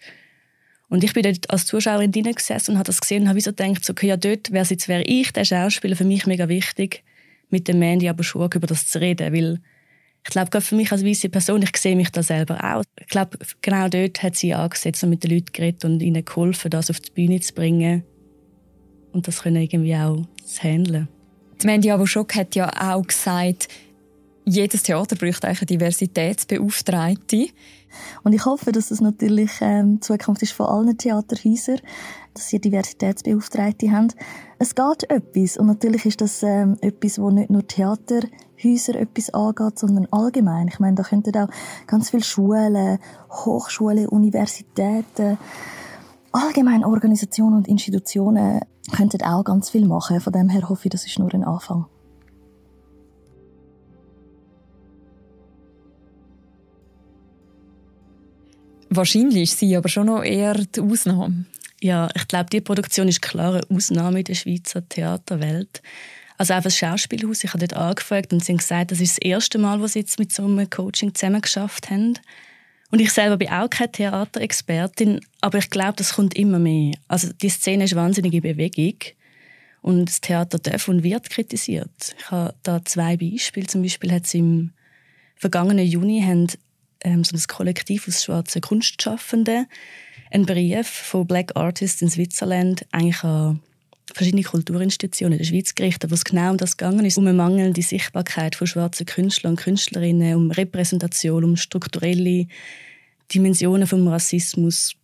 Und 0.88 1.02
ich 1.02 1.12
bin 1.12 1.22
dort 1.22 1.50
als 1.50 1.66
Zuschauerin 1.66 2.12
drinnen 2.12 2.34
gesessen 2.34 2.72
und 2.72 2.78
habe 2.78 2.86
das 2.86 3.00
gesehen 3.00 3.24
und 3.24 3.28
habe 3.28 3.40
so 3.40 3.50
gedacht, 3.50 3.88
okay, 3.90 4.08
ja, 4.08 4.16
dort 4.16 4.52
wäre 4.52 4.66
jetzt 4.68 4.88
wäre 4.88 5.02
ich? 5.02 5.32
Der 5.32 5.44
Schauspieler, 5.44 5.96
für 5.96 6.04
mich 6.04 6.26
mega 6.26 6.48
wichtig, 6.48 7.02
mit 7.50 7.68
dem 7.68 7.78
Mandy 7.78 8.08
aber 8.08 8.22
schon 8.22 8.48
über 8.54 8.66
das 8.66 8.86
zu 8.86 9.00
reden, 9.00 9.32
weil 9.32 9.60
ich 10.26 10.30
glaube, 10.30 10.50
gerade 10.50 10.64
für 10.64 10.74
mich 10.74 10.90
als 10.90 11.04
weiße 11.04 11.28
Person, 11.28 11.62
ich 11.62 11.76
sehe 11.76 11.96
mich 11.96 12.10
da 12.10 12.22
selber 12.22 12.62
auch. 12.64 12.82
Ich 12.98 13.08
glaube, 13.08 13.38
genau 13.60 13.88
dort 13.88 14.22
hat 14.22 14.36
sie 14.36 14.54
angesetzt 14.54 15.04
und 15.04 15.10
mit 15.10 15.22
den 15.22 15.32
Leuten 15.32 15.52
geredet 15.52 15.84
und 15.84 16.00
ihnen 16.00 16.24
geholfen, 16.24 16.70
das 16.70 16.90
auf 16.90 17.00
die 17.00 17.10
Bühne 17.10 17.40
zu 17.40 17.52
bringen. 17.52 18.04
Und 19.12 19.28
das 19.28 19.42
können 19.42 19.62
irgendwie 19.62 19.94
auch 19.94 20.26
zu 20.44 20.62
handeln. 20.62 21.08
Die 21.62 21.66
Mandy 21.66 21.90
Abushock 21.90 22.34
hat 22.34 22.54
ja 22.54 22.70
auch 22.94 23.06
gesagt, 23.06 23.68
jedes 24.44 24.82
Theater 24.82 25.16
braucht 25.16 25.44
eine 25.44 25.54
Diversitätsbeauftragte. 25.54 27.48
Und 28.22 28.32
ich 28.32 28.44
hoffe, 28.44 28.72
dass 28.72 28.88
das 28.88 29.00
natürlich 29.00 29.52
ähm, 29.60 30.00
Zukunft 30.02 30.42
ist 30.42 30.52
von 30.52 30.66
allen 30.66 30.98
Theaterhäusern, 30.98 31.80
dass 32.34 32.48
sie 32.48 32.58
Diversitätsbeauftragte 32.58 33.90
haben. 33.90 34.08
Es 34.58 34.74
geht 34.74 35.08
etwas 35.10 35.56
und 35.56 35.66
natürlich 35.66 36.04
ist 36.04 36.20
das 36.20 36.42
ähm, 36.42 36.76
etwas, 36.80 37.18
wo 37.18 37.30
nicht 37.30 37.50
nur 37.50 37.66
Theaterhäuser 37.66 38.96
etwas 38.96 39.30
angeht, 39.32 39.78
sondern 39.78 40.08
allgemein. 40.10 40.68
Ich 40.68 40.80
meine, 40.80 40.96
da 40.96 41.04
könnten 41.04 41.36
auch 41.36 41.48
ganz 41.86 42.10
viele 42.10 42.24
Schulen, 42.24 42.98
Hochschulen, 43.30 44.08
Universitäten, 44.08 45.38
allgemein 46.34 46.84
Organisationen 46.84 47.56
und 47.56 47.68
Institutionen 47.68 48.60
könnten 48.94 49.22
auch 49.22 49.44
ganz 49.44 49.70
viel 49.70 49.86
machen. 49.86 50.20
Von 50.20 50.32
dem 50.32 50.48
her 50.48 50.68
hoffe 50.68 50.86
ich, 50.86 50.90
das 50.90 51.06
ist 51.06 51.18
nur 51.18 51.32
ein 51.32 51.44
Anfang. 51.44 51.86
Wahrscheinlich 58.90 59.50
ist 59.50 59.58
sie 59.58 59.76
aber 59.76 59.88
schon 59.88 60.06
noch 60.06 60.22
eher 60.22 60.54
die 60.54 60.80
Ausnahme. 60.80 61.46
Ja, 61.80 62.08
ich 62.14 62.28
glaube, 62.28 62.50
die 62.50 62.60
Produktion 62.60 63.08
ist 63.08 63.22
klar 63.22 63.54
eine 63.54 63.62
Ausnahme 63.68 64.20
in 64.20 64.24
der 64.24 64.34
Schweizer 64.34 64.88
Theaterwelt. 64.88 65.82
Also 66.38 66.54
auch 66.54 66.62
das 66.62 66.76
Schauspielhaus, 66.76 67.44
ich 67.44 67.52
habe 67.52 67.66
dort 67.66 67.80
angefragt 67.80 68.32
und 68.32 68.44
sie 68.44 68.52
haben 68.52 68.58
gesagt, 68.58 68.90
das 68.90 69.00
ist 69.00 69.18
das 69.18 69.18
erste 69.18 69.58
Mal, 69.58 69.80
wo 69.80 69.86
sie 69.86 70.00
jetzt 70.00 70.18
mit 70.18 70.32
so 70.32 70.44
einem 70.44 70.68
Coaching 70.68 71.14
zusammen 71.14 71.40
geschafft 71.40 71.90
haben. 71.90 72.18
Und 72.94 73.00
ich 73.00 73.10
selber 73.10 73.38
bin 73.38 73.48
auch 73.48 73.68
keine 73.68 73.90
Theaterexpertin, 73.90 75.18
aber 75.40 75.58
ich 75.58 75.68
glaube, 75.68 75.94
das 75.96 76.12
kommt 76.12 76.36
immer 76.36 76.60
mehr. 76.60 76.94
Also 77.08 77.32
die 77.32 77.48
Szene 77.48 77.82
ist 77.82 77.96
wahnsinnig 77.96 78.32
in 78.34 78.42
Bewegung 78.42 78.94
und 79.82 80.08
das 80.08 80.20
Theater 80.20 80.60
darf 80.60 80.86
und 80.86 81.02
wird 81.02 81.28
kritisiert. 81.28 82.14
Ich 82.16 82.30
habe 82.30 82.54
da 82.62 82.84
zwei 82.84 83.16
Beispiele. 83.16 83.66
Zum 83.66 83.82
Beispiel 83.82 84.12
hat 84.12 84.26
es 84.26 84.34
im 84.34 84.74
vergangenen 85.34 85.84
Juni 85.84 86.22
haben 86.22 86.46
ähm, 87.00 87.24
so 87.24 87.36
ein 87.36 87.42
Kollektiv 87.48 88.06
aus 88.06 88.22
schwarzen 88.22 88.62
Kunstschaffenden 88.62 89.66
einen 90.30 90.46
Brief 90.46 90.86
von 90.86 91.26
Black 91.26 91.50
Artists 91.56 92.00
in 92.00 92.10
Switzerland 92.10 92.86
eigentlich 92.92 93.24
an 93.24 93.60
verschiedene 94.12 94.42
Kulturinstitutionen 94.42 95.38
in 95.38 95.38
der 95.38 95.46
Schweiz 95.46 95.74
gerichtet, 95.74 96.10
wo 96.10 96.14
es 96.14 96.24
genau 96.24 96.50
um 96.50 96.58
das 96.58 96.76
gegangen 96.76 97.04
ist, 97.04 97.16
um 97.16 97.26
eine 97.26 97.36
mangelnde 97.36 97.82
Sichtbarkeit 97.82 98.54
von 98.54 98.66
schwarzen 98.66 99.06
Künstlern 99.06 99.52
und 99.52 99.60
Künstlerinnen, 99.60 100.36
um 100.36 100.50
Repräsentation, 100.50 101.44
um 101.44 101.56
strukturelle 101.56 102.46
Dimensionen 103.32 103.86
vom 103.86 104.06
Rassismus. 104.06 104.94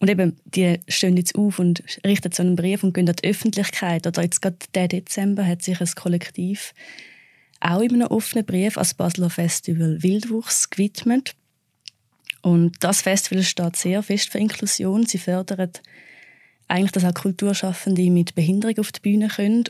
Und 0.00 0.08
eben, 0.08 0.36
die 0.44 0.80
stehen 0.88 1.16
jetzt 1.16 1.34
auf 1.34 1.58
und 1.58 1.82
richten 2.04 2.32
so 2.32 2.42
einen 2.42 2.56
Brief 2.56 2.82
und 2.82 2.94
gehen 2.94 3.08
an 3.08 3.16
die 3.16 3.28
Öffentlichkeit. 3.28 4.06
Oder 4.06 4.22
jetzt 4.22 4.40
gerade 4.40 4.56
der 4.74 4.88
Dezember 4.88 5.46
hat 5.46 5.62
sich 5.62 5.80
ein 5.80 5.88
Kollektiv 5.94 6.74
auch 7.60 7.80
in 7.80 7.92
einem 7.92 8.06
offenen 8.06 8.46
Brief 8.46 8.78
als 8.78 8.94
Basler 8.94 9.28
Festival 9.28 10.02
Wildwuchs 10.02 10.70
gewidmet. 10.70 11.34
Und 12.42 12.74
das 12.80 13.02
Festival 13.02 13.42
steht 13.42 13.76
sehr 13.76 14.02
fest 14.02 14.30
für 14.30 14.38
Inklusion. 14.38 15.04
Sie 15.04 15.18
fördern 15.18 15.70
eigentlich, 16.70 16.92
dass 16.92 17.04
auch 17.04 17.14
Kulturschaffende 17.14 18.10
mit 18.10 18.34
Behinderung 18.34 18.78
auf 18.78 18.92
die 18.92 19.00
Bühne 19.00 19.28
können. 19.28 19.64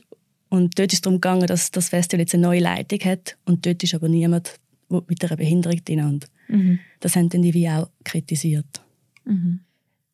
Und 0.49 0.78
dort 0.78 0.92
ist 0.92 0.99
es 0.99 1.00
darum 1.02 1.21
gegangen, 1.21 1.47
dass 1.47 1.71
das 1.71 1.90
Festival 1.90 2.21
jetzt 2.21 2.35
eine 2.35 2.42
neue 2.42 2.61
Leitung 2.61 3.00
hat. 3.00 3.37
Und 3.45 3.66
dort 3.66 3.83
ist 3.83 3.95
aber 3.95 4.09
niemand 4.09 4.54
mit 4.88 5.25
einer 5.25 5.37
Behinderung 5.37 5.85
drin. 5.85 6.21
Mhm. 6.49 6.78
Das 6.99 7.16
haben 7.16 7.28
dann 7.28 7.42
die 7.42 7.54
wie 7.54 7.69
auch 7.69 7.88
kritisiert. 8.04 8.83
Mhm. 9.25 9.61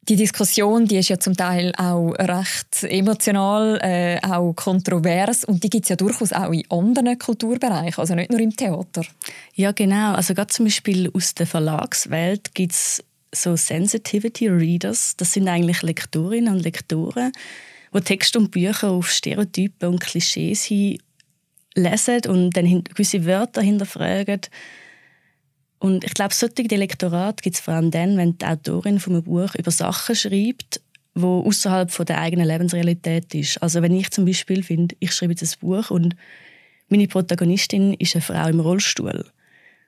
Die 0.08 0.14
Diskussion, 0.16 0.86
die 0.86 0.98
ist 0.98 1.08
ja 1.08 1.18
zum 1.18 1.36
Teil 1.36 1.72
auch 1.76 2.12
recht 2.12 2.84
emotional, 2.84 3.80
äh, 3.82 4.20
auch 4.22 4.52
kontrovers 4.52 5.44
und 5.44 5.64
die 5.64 5.70
gibt 5.70 5.86
es 5.86 5.88
ja 5.88 5.96
durchaus 5.96 6.32
auch 6.32 6.52
in 6.52 6.62
anderen 6.70 7.18
Kulturbereichen, 7.18 7.98
also 7.98 8.14
nicht 8.14 8.30
nur 8.30 8.38
im 8.38 8.54
Theater. 8.54 9.04
Ja, 9.54 9.72
genau. 9.72 10.12
Also 10.12 10.34
gerade 10.34 10.52
zum 10.52 10.66
Beispiel 10.66 11.10
aus 11.12 11.34
der 11.34 11.48
Verlagswelt 11.48 12.54
gibt 12.54 12.72
es 12.72 13.02
so 13.42 13.56
Sensitivity 13.56 14.48
Readers. 14.48 15.16
Das 15.16 15.32
sind 15.32 15.48
eigentlich 15.48 15.82
Lektorinnen 15.82 16.54
und 16.54 16.60
Lektoren, 16.60 17.32
die 17.94 18.00
Texte 18.00 18.38
und 18.38 18.50
Bücher 18.50 18.90
auf 18.90 19.10
Stereotypen 19.10 19.88
und 19.90 20.00
Klischees 20.00 20.64
hin 20.64 20.98
lesen 21.74 22.20
und 22.28 22.56
dann 22.56 22.84
gewisse 22.84 23.26
Wörter 23.26 23.60
hinterfragen 23.60 24.40
und 25.78 26.04
ich 26.04 26.14
glaube, 26.14 26.34
solche 26.34 26.62
Lektorat 26.62 27.42
gibt 27.42 27.56
es 27.56 27.60
vor 27.60 27.74
allem 27.74 27.90
dann, 27.90 28.16
wenn 28.16 28.38
die 28.38 28.46
Autorin 28.46 28.98
von 28.98 29.14
einem 29.14 29.24
Buch 29.24 29.54
über 29.54 29.70
Sachen 29.70 30.16
schreibt, 30.16 30.80
wo 31.14 31.40
außerhalb 31.46 32.06
der 32.06 32.20
eigenen 32.20 32.46
Lebensrealität 32.46 33.34
ist. 33.34 33.62
Also 33.62 33.82
wenn 33.82 33.94
ich 33.94 34.10
zum 34.10 34.24
Beispiel 34.24 34.62
finde, 34.62 34.96
ich 35.00 35.12
schreibe 35.12 35.32
jetzt 35.32 35.42
ein 35.42 35.60
Buch 35.60 35.90
und 35.90 36.16
meine 36.88 37.08
Protagonistin 37.08 37.94
ist 37.94 38.14
eine 38.14 38.22
Frau 38.22 38.48
im 38.48 38.60
Rollstuhl. 38.60 39.26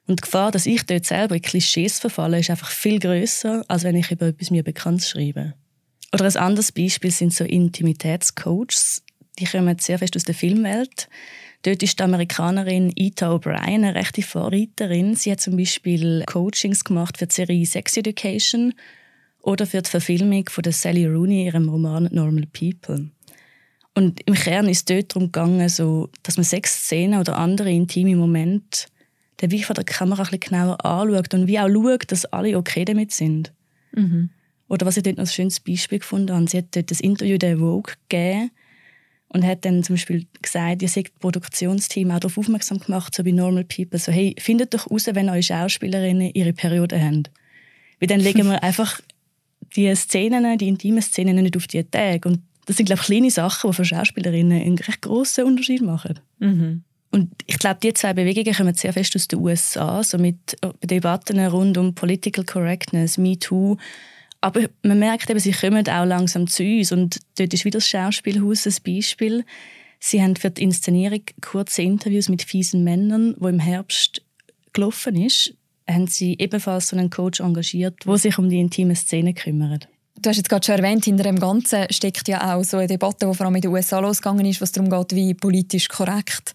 Und 0.09 0.21
die 0.21 0.23
Gefahr, 0.23 0.51
dass 0.51 0.67
ich 0.67 0.85
dort 0.87 1.05
selber 1.05 1.37
in 1.37 1.43
Klischees 1.43 2.01
verfalle, 2.01 2.41
ist 2.41 2.51
einfach 2.51 2.71
viel 2.71 2.99
größer, 2.99 3.65
als 3.69 3.85
wenn 3.85 3.95
ich 3.95 4.11
über 4.11 4.27
etwas 4.27 4.51
mir 4.51 4.65
bekannt 4.65 5.03
schreibe. 5.03 5.53
Oder 6.15 6.25
ein 6.25 6.37
anderes 6.37 6.73
Beispiel 6.73 7.11
sind 7.11 7.35
so 7.35 7.45
Intimitätscoaches. 7.45 9.03
Die 9.39 9.45
kommen 9.45 9.79
sehr 9.79 9.99
fest 9.99 10.17
aus 10.17 10.25
der 10.25 10.35
Filmwelt. 10.35 11.09
Dort 11.63 11.83
ist 11.83 11.99
die 11.99 12.03
Amerikanerin 12.03 12.91
Ita 12.97 13.35
O'Brien 13.35 13.59
eine 13.59 13.95
rechte 13.95 14.23
Vorreiterin. 14.23 15.15
Sie 15.15 15.31
hat 15.31 15.41
zum 15.41 15.59
Beispiel 15.59 16.25
Coachings 16.27 16.85
gemacht 16.85 17.19
für 17.19 17.27
die 17.27 17.35
Serie 17.35 17.67
Sex 17.67 17.99
Education 17.99 18.73
oder 19.43 19.67
für 19.67 19.83
die 19.83 19.91
Verfilmung 19.91 20.49
von 20.49 20.65
Sally 20.73 21.07
Rooney 21.07 21.41
in 21.41 21.47
ihrem 21.47 21.69
Roman 21.69 22.09
Normal 22.11 22.47
People. 22.47 23.11
Und 23.95 24.21
im 24.27 24.35
Kern 24.35 24.69
ist 24.69 24.79
es 24.79 24.85
dort 24.87 25.15
darum 25.15 25.27
gegangen, 25.33 25.69
so, 25.69 26.09
dass 26.23 26.37
man 26.39 26.45
Sexszenen 26.45 27.21
oder 27.21 27.37
andere 27.37 27.71
intime 27.71 28.17
Momente 28.17 28.87
der 29.41 29.51
wie 29.51 29.63
von 29.63 29.75
der 29.75 29.85
Kamera 29.85 30.23
ein 30.23 30.31
bisschen 30.31 30.41
genauer 30.41 30.85
anschaut 30.85 31.35
und 31.35 31.47
wie 31.47 31.59
auch 31.59 31.69
schaut, 31.69 32.11
dass 32.11 32.25
alle 32.27 32.57
okay 32.57 32.85
damit 32.85 33.13
sind. 33.13 33.53
Mhm. 33.93 34.31
Oder 34.69 34.87
was 34.87 34.97
ich 34.97 35.03
dort 35.03 35.17
noch 35.17 35.25
ein 35.25 35.31
schönes 35.31 35.61
Beispiel 35.61 35.99
gefunden 36.01 36.35
habe, 36.35 36.49
sie 36.49 36.59
hat 36.59 36.77
dort 36.77 36.91
das 36.91 37.01
Interview 37.01 37.39
der 37.39 37.59
Vogue 37.59 37.95
gegeben 38.09 38.51
und 39.29 39.45
hat 39.45 39.65
dann 39.65 39.83
zum 39.83 39.95
Beispiel 39.95 40.27
gesagt, 40.43 40.83
ihr 40.83 40.89
seid 40.89 41.19
Produktionsteam 41.21 42.11
auch 42.11 42.21
darauf 42.21 42.39
aufmerksam 42.39 42.79
gemacht, 42.79 43.15
so 43.15 43.25
wie 43.25 43.33
Normal 43.33 43.65
People, 43.65 43.99
so 43.99 44.13
hey, 44.13 44.35
findet 44.39 44.75
doch 44.75 44.91
raus, 44.91 45.07
wenn 45.07 45.29
eure 45.29 45.43
Schauspielerinnen 45.43 46.33
ihre 46.35 46.53
Periode 46.53 47.01
haben. 47.01 47.25
Weil 48.01 48.09
dann 48.09 48.21
legen 48.21 48.47
wir 48.47 48.63
einfach 48.63 49.01
die 49.77 49.95
Szenen, 49.95 50.59
die 50.59 50.69
intimen 50.69 51.03
Szenen 51.03 51.37
nicht 51.37 51.57
auf 51.57 51.67
die 51.67 51.85
Tage. 51.85 52.29
Und 52.29 52.41
das 52.67 52.77
sind, 52.77 52.87
glaube 52.87 53.01
ich, 53.01 53.07
kleine 53.07 53.31
Sachen, 53.31 53.71
die 53.71 53.77
für 53.77 53.85
Schauspielerinnen 53.85 54.63
einen 54.63 54.79
recht 54.79 55.03
grossen 55.03 55.45
Unterschied 55.45 55.83
machen. 55.83 56.21
Mhm. 56.39 56.85
Und 57.11 57.31
ich 57.47 57.59
glaube, 57.59 57.81
die 57.83 57.95
zwei 57.95 58.13
Bewegungen 58.13 58.55
kommen 58.55 58.75
sehr 58.75 58.93
fest 58.93 59.17
aus 59.17 59.29
den 59.29 59.39
USA, 59.41 60.03
so 60.03 60.19
mit 60.19 60.57
äh, 60.63 60.69
Debatten 60.87 61.39
rund 61.47 61.79
um 61.79 61.95
Political 61.95 62.45
Correctness, 62.45 63.17
MeToo, 63.17 63.77
aber 64.41 64.69
man 64.83 64.99
merkt 64.99 65.31
eben, 65.31 65.41
sie 65.41 65.53
kommen 65.53 65.87
auch 65.89 66.05
langsam 66.05 66.47
zu 66.47 66.63
uns. 66.63 66.93
Und 66.93 67.19
dort 67.39 67.53
ist 67.53 67.65
wieder 67.65 67.79
das 67.79 67.89
Schauspielhaus 67.89 68.67
ein 68.67 68.75
Beispiel. 68.85 69.45
Sie 69.99 70.23
haben 70.23 70.37
für 70.37 70.51
die 70.51 70.63
Inszenierung 70.63 71.23
kurze 71.41 71.83
Interviews 71.83 72.29
mit 72.29 72.43
fiesen 72.43 72.85
Männern, 72.85 73.35
wo 73.39 73.49
im 73.49 73.59
Herbst 73.59 74.23
gelaufen 74.73 75.17
ist, 75.17 75.55
haben 75.89 76.07
sie 76.07 76.37
ebenfalls 76.39 76.89
so 76.89 76.97
einen 76.97 77.11
Coach 77.11 77.41
engagiert, 77.41 78.05
der 78.07 78.19
sich 78.19 78.39
um 78.39 78.49
die 78.49 78.61
intime 78.61 78.95
Szene 78.95 79.35
kümmert. 79.35 79.89
Du 80.21 80.31
hast 80.31 80.37
jetzt 80.37 80.49
gerade 80.49 80.67
schon 80.67 80.77
erwähnt, 80.77 81.05
hinter 81.05 81.25
dem 81.25 81.39
Ganzen 81.39 81.87
steckt 81.91 82.29
ja 82.29 82.55
auch 82.55 82.65
so 82.65 82.77
eine 82.77 82.89
Debatte, 82.89 83.27
die 83.27 83.35
vor 83.35 83.47
allem 83.47 83.55
in 83.57 83.63
den 83.63 83.71
USA 83.71 84.01
losgegangen 84.01 84.47
ist, 84.47 84.61
was 84.61 84.73
darum 84.73 84.91
geht, 84.91 85.15
wie 85.15 85.35
politisch 85.35 85.89
korrekt 85.89 86.53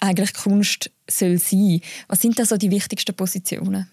eigentlich 0.00 0.34
Kunst 0.34 0.90
soll 1.08 1.38
sein. 1.38 1.80
Was 2.08 2.20
sind 2.20 2.38
da 2.38 2.44
so 2.44 2.56
die 2.56 2.70
wichtigsten 2.70 3.14
Positionen? 3.14 3.88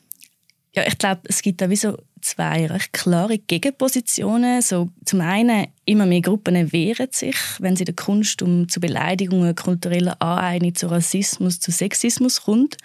Ja, 0.76 0.84
ich 0.88 0.98
glaube, 0.98 1.22
es 1.26 1.44
gibt 1.44 1.62
da 1.62 1.70
wie 1.70 1.76
so 1.76 1.98
zwei 2.22 2.66
recht 2.66 2.94
klare 2.94 3.38
Gegenpositionen. 3.38 4.62
So, 4.64 4.90
zum 5.06 5.22
einen, 5.22 5.68
immer 5.86 6.08
mehr 6.08 6.22
Gruppen 6.22 6.72
wehren 6.72 7.10
sich, 7.12 7.36
wenn 7.60 7.76
sie 7.76 7.86
der 7.86 7.94
Kunst 7.94 8.42
um 8.42 8.68
zu 8.68 8.80
Beleidigungen, 8.80 9.54
kultureller 9.54 10.20
Aneignung, 10.20 10.74
zu 10.74 10.88
Rassismus, 10.88 11.60
zu 11.60 11.72
Sexismus 11.72 12.42
kommt. 12.42 12.78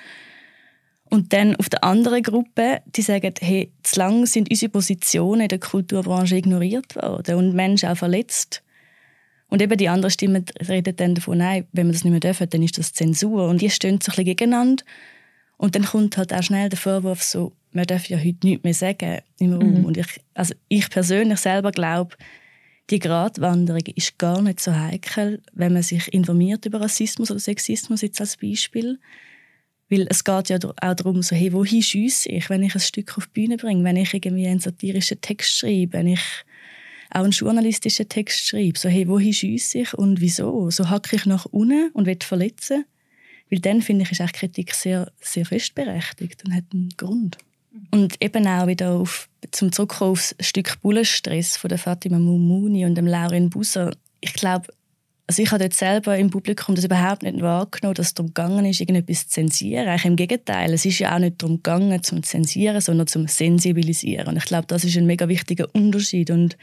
Und 1.04 1.32
dann 1.32 1.56
auf 1.56 1.70
der 1.70 1.82
anderen 1.84 2.22
Gruppe, 2.22 2.82
die 2.84 3.00
sagen, 3.00 3.32
hey, 3.40 3.72
zu 3.82 3.98
lange 3.98 4.26
sind 4.26 4.50
unsere 4.50 4.70
Positionen 4.70 5.42
in 5.42 5.48
der 5.48 5.58
Kulturbranche 5.58 6.36
ignoriert 6.36 6.94
worden 6.96 7.36
und 7.36 7.54
Menschen 7.54 7.88
auch 7.88 7.96
verletzt. 7.96 8.62
Und 9.48 9.62
eben 9.62 9.78
die 9.78 9.88
andere 9.88 10.10
Stimme 10.10 10.44
redet 10.68 11.00
dann 11.00 11.14
davon, 11.14 11.38
nein, 11.38 11.66
wenn 11.72 11.86
wir 11.86 11.92
das 11.92 12.04
nicht 12.04 12.10
mehr 12.10 12.20
dürfen, 12.20 12.48
dann 12.50 12.62
ist 12.62 12.78
das 12.78 12.92
Zensur. 12.92 13.48
Und 13.48 13.62
die 13.62 13.70
stehen 13.70 14.00
so 14.00 14.10
ein 14.10 14.16
bisschen 14.16 14.24
gegeneinander. 14.24 14.84
Und 15.56 15.74
dann 15.74 15.84
kommt 15.84 16.16
halt 16.16 16.32
auch 16.32 16.42
schnell 16.42 16.68
der 16.68 16.78
Vorwurf 16.78 17.22
so, 17.22 17.52
man 17.72 17.86
darf 17.86 18.08
ja 18.08 18.18
heute 18.18 18.46
nichts 18.46 18.64
mehr 18.64 18.74
sagen 18.74 19.18
im 19.38 19.54
Raum. 19.54 19.80
Mhm. 19.80 19.84
Und 19.84 19.96
ich, 19.96 20.20
also 20.34 20.54
ich 20.68 20.88
persönlich 20.90 21.38
selber 21.38 21.72
glaube, 21.72 22.16
die 22.90 22.98
Gratwanderung 22.98 23.82
ist 23.94 24.18
gar 24.18 24.40
nicht 24.40 24.60
so 24.60 24.74
heikel, 24.74 25.42
wenn 25.52 25.74
man 25.74 25.82
sich 25.82 26.08
informiert 26.12 26.64
über 26.64 26.80
Rassismus 26.80 27.30
oder 27.30 27.40
Sexismus 27.40 28.02
jetzt 28.02 28.20
als 28.20 28.36
Beispiel. 28.36 28.98
Weil 29.90 30.06
es 30.10 30.24
geht 30.24 30.50
ja 30.50 30.58
auch 30.58 30.94
darum, 30.94 31.22
so, 31.22 31.34
hey, 31.34 31.52
wohin 31.52 31.82
schiesse 31.82 32.28
ich, 32.28 32.50
wenn 32.50 32.62
ich 32.62 32.74
ein 32.74 32.80
Stück 32.80 33.16
auf 33.16 33.26
die 33.26 33.40
Bühne 33.40 33.56
bringe, 33.56 33.84
wenn 33.84 33.96
ich 33.96 34.12
irgendwie 34.12 34.46
einen 34.46 34.60
satirischen 34.60 35.20
Text 35.20 35.58
schreibe, 35.58 35.94
wenn 35.94 36.08
ich 36.08 36.20
auch 37.10 37.22
einen 37.22 37.32
journalistischen 37.32 38.08
Text 38.08 38.46
schreibe. 38.46 38.78
So, 38.78 38.88
hey, 38.88 39.08
wohin 39.08 39.32
schiesse 39.32 39.78
ich 39.78 39.94
und 39.94 40.20
wieso? 40.20 40.70
So 40.70 40.90
hacke 40.90 41.16
ich 41.16 41.26
nach 41.26 41.46
unten 41.46 41.90
und 41.92 42.06
will 42.06 42.18
verletzen. 42.20 42.84
Weil 43.50 43.60
dann, 43.60 43.80
finde 43.80 44.04
ich, 44.04 44.12
ist 44.12 44.20
auch 44.20 44.32
Kritik 44.32 44.74
sehr, 44.74 45.10
sehr 45.20 45.46
fest 45.46 45.72
und 45.76 46.54
hat 46.54 46.64
einen 46.72 46.90
Grund. 46.96 47.38
Und 47.90 48.22
eben 48.22 48.46
auch 48.46 48.66
wieder 48.66 48.92
auf, 48.92 49.28
zum 49.50 49.72
Zurückkommen 49.72 50.12
auf 50.12 50.34
das 50.36 50.46
Stück 50.46 50.80
Bullenstress 50.82 51.56
von 51.56 51.68
der 51.68 51.78
Fatima 51.78 52.18
Mumuni 52.18 52.84
und 52.84 52.94
dem 52.94 53.06
Lauren 53.06 53.50
Busser. 53.50 53.94
Ich 54.20 54.34
glaube, 54.34 54.66
also 55.26 55.42
ich 55.42 55.50
habe 55.50 55.62
dort 55.62 55.74
selber 55.74 56.16
im 56.16 56.30
Publikum 56.30 56.74
das 56.74 56.84
überhaupt 56.84 57.22
nicht 57.22 57.40
wahrgenommen, 57.42 57.94
dass 57.94 58.08
es 58.08 58.14
darum 58.14 58.28
gegangen 58.28 58.64
ist, 58.64 58.80
irgendetwas 58.80 59.28
zu 59.28 59.34
zensieren. 59.34 59.86
Eigentlich 59.86 60.04
im 60.06 60.16
Gegenteil. 60.16 60.72
Es 60.72 60.86
ist 60.86 60.98
ja 60.98 61.14
auch 61.14 61.18
nicht 61.18 61.42
darum 61.42 61.56
gegangen, 61.56 62.02
zum 62.02 62.22
Zensieren, 62.22 62.80
sondern 62.80 63.06
zum 63.06 63.28
Sensibilisieren. 63.28 64.26
Und 64.26 64.38
ich 64.38 64.46
glaube, 64.46 64.66
das 64.66 64.84
ist 64.84 64.96
ein 64.96 65.06
mega 65.06 65.28
wichtiger 65.28 65.68
Unterschied. 65.74 66.30
Und 66.30 66.56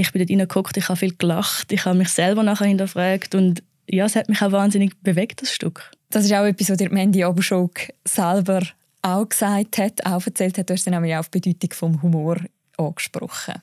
ich 0.00 0.12
bin 0.12 0.20
dort 0.20 0.30
reingeguckt, 0.30 0.76
ich 0.76 0.88
habe 0.88 0.98
viel 0.98 1.14
gelacht, 1.14 1.72
ich 1.72 1.84
habe 1.84 1.98
mich 1.98 2.08
selber 2.08 2.42
nachher 2.42 2.66
hinterfragt 2.66 3.34
und 3.34 3.62
ja, 3.88 4.04
es 4.04 4.16
hat 4.16 4.28
mich 4.28 4.40
auch 4.42 4.52
wahnsinnig 4.52 5.00
bewegt, 5.02 5.42
das 5.42 5.52
Stück. 5.52 5.90
Das 6.10 6.24
ist 6.24 6.32
auch 6.32 6.44
etwas, 6.44 6.70
was 6.70 6.76
dir 6.76 6.90
Mandy 6.92 7.24
Oberschog 7.24 7.88
selber 8.04 8.62
auch 9.02 9.28
gesagt 9.28 9.78
hat, 9.78 10.04
auch 10.04 10.24
erzählt 10.24 10.58
hat, 10.58 10.70
du 10.70 10.74
hast 10.74 10.88
nämlich 10.88 11.14
auch 11.14 11.20
auf 11.20 11.28
die 11.28 11.40
Bedeutung 11.40 11.72
vom 11.72 12.02
Humor 12.02 12.36
angesprochen. 12.76 13.54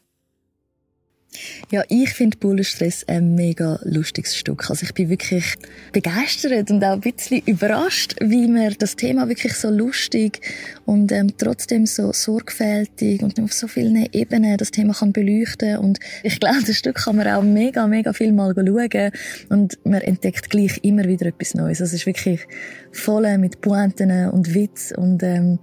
Ja, 1.70 1.84
ich 1.90 2.10
finde 2.14 2.38
Bullenstress 2.38 3.04
ein 3.08 3.36
mega 3.36 3.80
lustiges 3.84 4.36
Stück. 4.36 4.70
Also 4.70 4.84
ich 4.84 4.94
bin 4.94 5.10
wirklich 5.10 5.56
begeistert 5.92 6.72
und 6.72 6.84
auch 6.84 6.94
ein 6.94 7.02
bisschen 7.02 7.42
überrascht, 7.46 8.16
wie 8.22 8.48
man 8.48 8.74
das 8.80 8.96
Thema 8.96 9.28
wirklich 9.28 9.54
so 9.54 9.70
lustig 9.70 10.42
und 10.86 11.12
ähm, 11.12 11.38
trotzdem 11.38 11.86
so 11.86 12.14
sorgfältig 12.14 13.22
und 13.22 13.40
auf 13.40 13.54
so 13.54 13.68
vielen 13.68 14.08
Ebenen 14.14 14.58
das 14.58 14.72
Thema 14.72 14.94
kann 14.94 15.14
beleuchten 15.14 15.78
und 15.78 16.00
ich 16.24 16.40
glaube, 16.40 16.64
das 16.66 16.78
Stück 16.78 16.96
kann 16.96 17.18
man 17.18 17.28
auch 17.28 17.44
mega, 17.44 17.86
mega 17.88 18.14
viel 18.14 18.32
mal 18.32 18.54
schauen 18.56 19.12
und 19.50 19.78
man 19.86 20.02
entdeckt 20.02 20.50
gleich 20.50 20.80
immer 20.84 21.04
wieder 21.04 21.28
etwas 21.28 21.54
Neues. 21.54 21.82
Also 21.82 21.96
es 21.96 22.02
ist 22.02 22.06
wirklich 22.06 22.48
voll 22.92 23.38
mit 23.38 23.62
Pointen 23.62 24.30
und 24.30 24.54
Witz 24.54 24.94
und 24.96 25.22
ähm, 25.24 25.60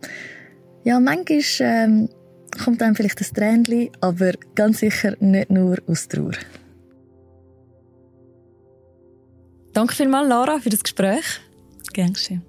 Ja, 0.84 1.00
manchmal 1.00 1.40
ähm, 1.60 2.08
kommt 2.58 2.80
dann 2.80 2.94
vielleicht 2.94 3.20
ein 3.20 3.34
Tränchen, 3.34 3.90
aber 4.00 4.32
ganz 4.54 4.80
sicher 4.80 5.16
nicht 5.20 5.50
nur 5.50 5.78
aus 5.86 6.08
Trauer. 6.08 6.32
Danke 9.72 9.94
vielmals, 9.94 10.28
Lara, 10.28 10.58
für 10.60 10.70
das 10.70 10.82
Gespräch. 10.82 11.24
Gern 11.92 12.12
geschehen. 12.12 12.42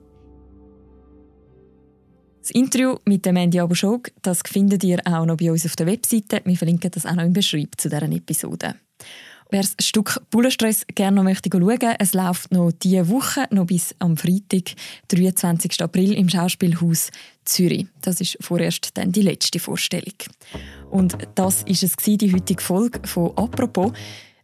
Das 2.42 2.52
Interview 2.52 2.98
mit 3.06 3.26
dem 3.26 3.34
Mandy 3.34 3.60
Abushog, 3.60 4.12
das 4.22 4.42
findet 4.46 4.84
ihr 4.84 5.00
auch 5.06 5.26
noch 5.26 5.38
bei 5.38 5.52
uns 5.52 5.66
auf 5.66 5.76
der 5.76 5.88
Webseite. 5.88 6.42
Wir 6.46 6.56
verlinken 6.56 6.92
das 6.92 7.08
auch 7.08 7.16
noch 7.16 7.24
im 7.24 7.34
Beschreibung 7.34 7.72
zu 7.76 7.90
dieser 7.90 8.04
Episode. 8.04 8.76
Wer 9.52 9.62
das 9.62 9.76
Stück 9.80 10.22
Bullenstress 10.32 10.86
gerne 10.96 11.18
noch 11.18 11.24
möchte 11.24 11.50
schauen 11.52 11.96
es 12.00 12.14
läuft 12.14 12.52
noch 12.52 12.72
diese 12.72 13.10
Woche, 13.10 13.46
noch 13.52 13.66
bis 13.66 13.96
am 14.00 14.18
Freitag, 14.18 14.76
23. 15.10 15.82
April 15.82 16.14
im 16.14 16.30
Schauspielhaus 16.30 17.12
Zürich. 17.46 17.88
Das 18.02 18.22
ist 18.22 18.38
vorerst 18.42 18.98
dann 18.98 19.12
die 19.12 19.22
letzte 19.22 19.60
Vorstellung. 19.60 20.16
Und 20.90 21.16
das 21.36 21.64
ist 21.64 21.84
es 21.84 21.96
die 21.96 22.34
heutige 22.34 22.62
Folge 22.62 23.08
von 23.08 23.38
«Apropos», 23.38 23.94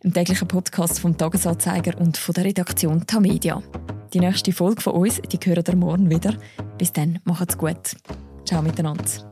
einem 0.03 0.13
täglichen 0.13 0.47
Podcast 0.47 0.99
vom 0.99 1.17
Tagesanzeiger 1.17 1.99
und 1.99 2.17
von 2.17 2.33
der 2.33 2.45
Redaktion 2.45 3.05
Tamedia. 3.05 3.61
Die 4.13 4.19
nächste 4.19 4.51
Folge 4.51 4.81
von 4.81 4.93
uns, 4.93 5.21
die 5.21 5.39
hören 5.43 5.63
ihr 5.67 5.75
morgen 5.75 6.09
wieder. 6.09 6.35
Bis 6.77 6.91
dann, 6.91 7.19
macht's 7.23 7.57
gut. 7.57 7.95
Ciao 8.45 8.61
miteinander. 8.61 9.30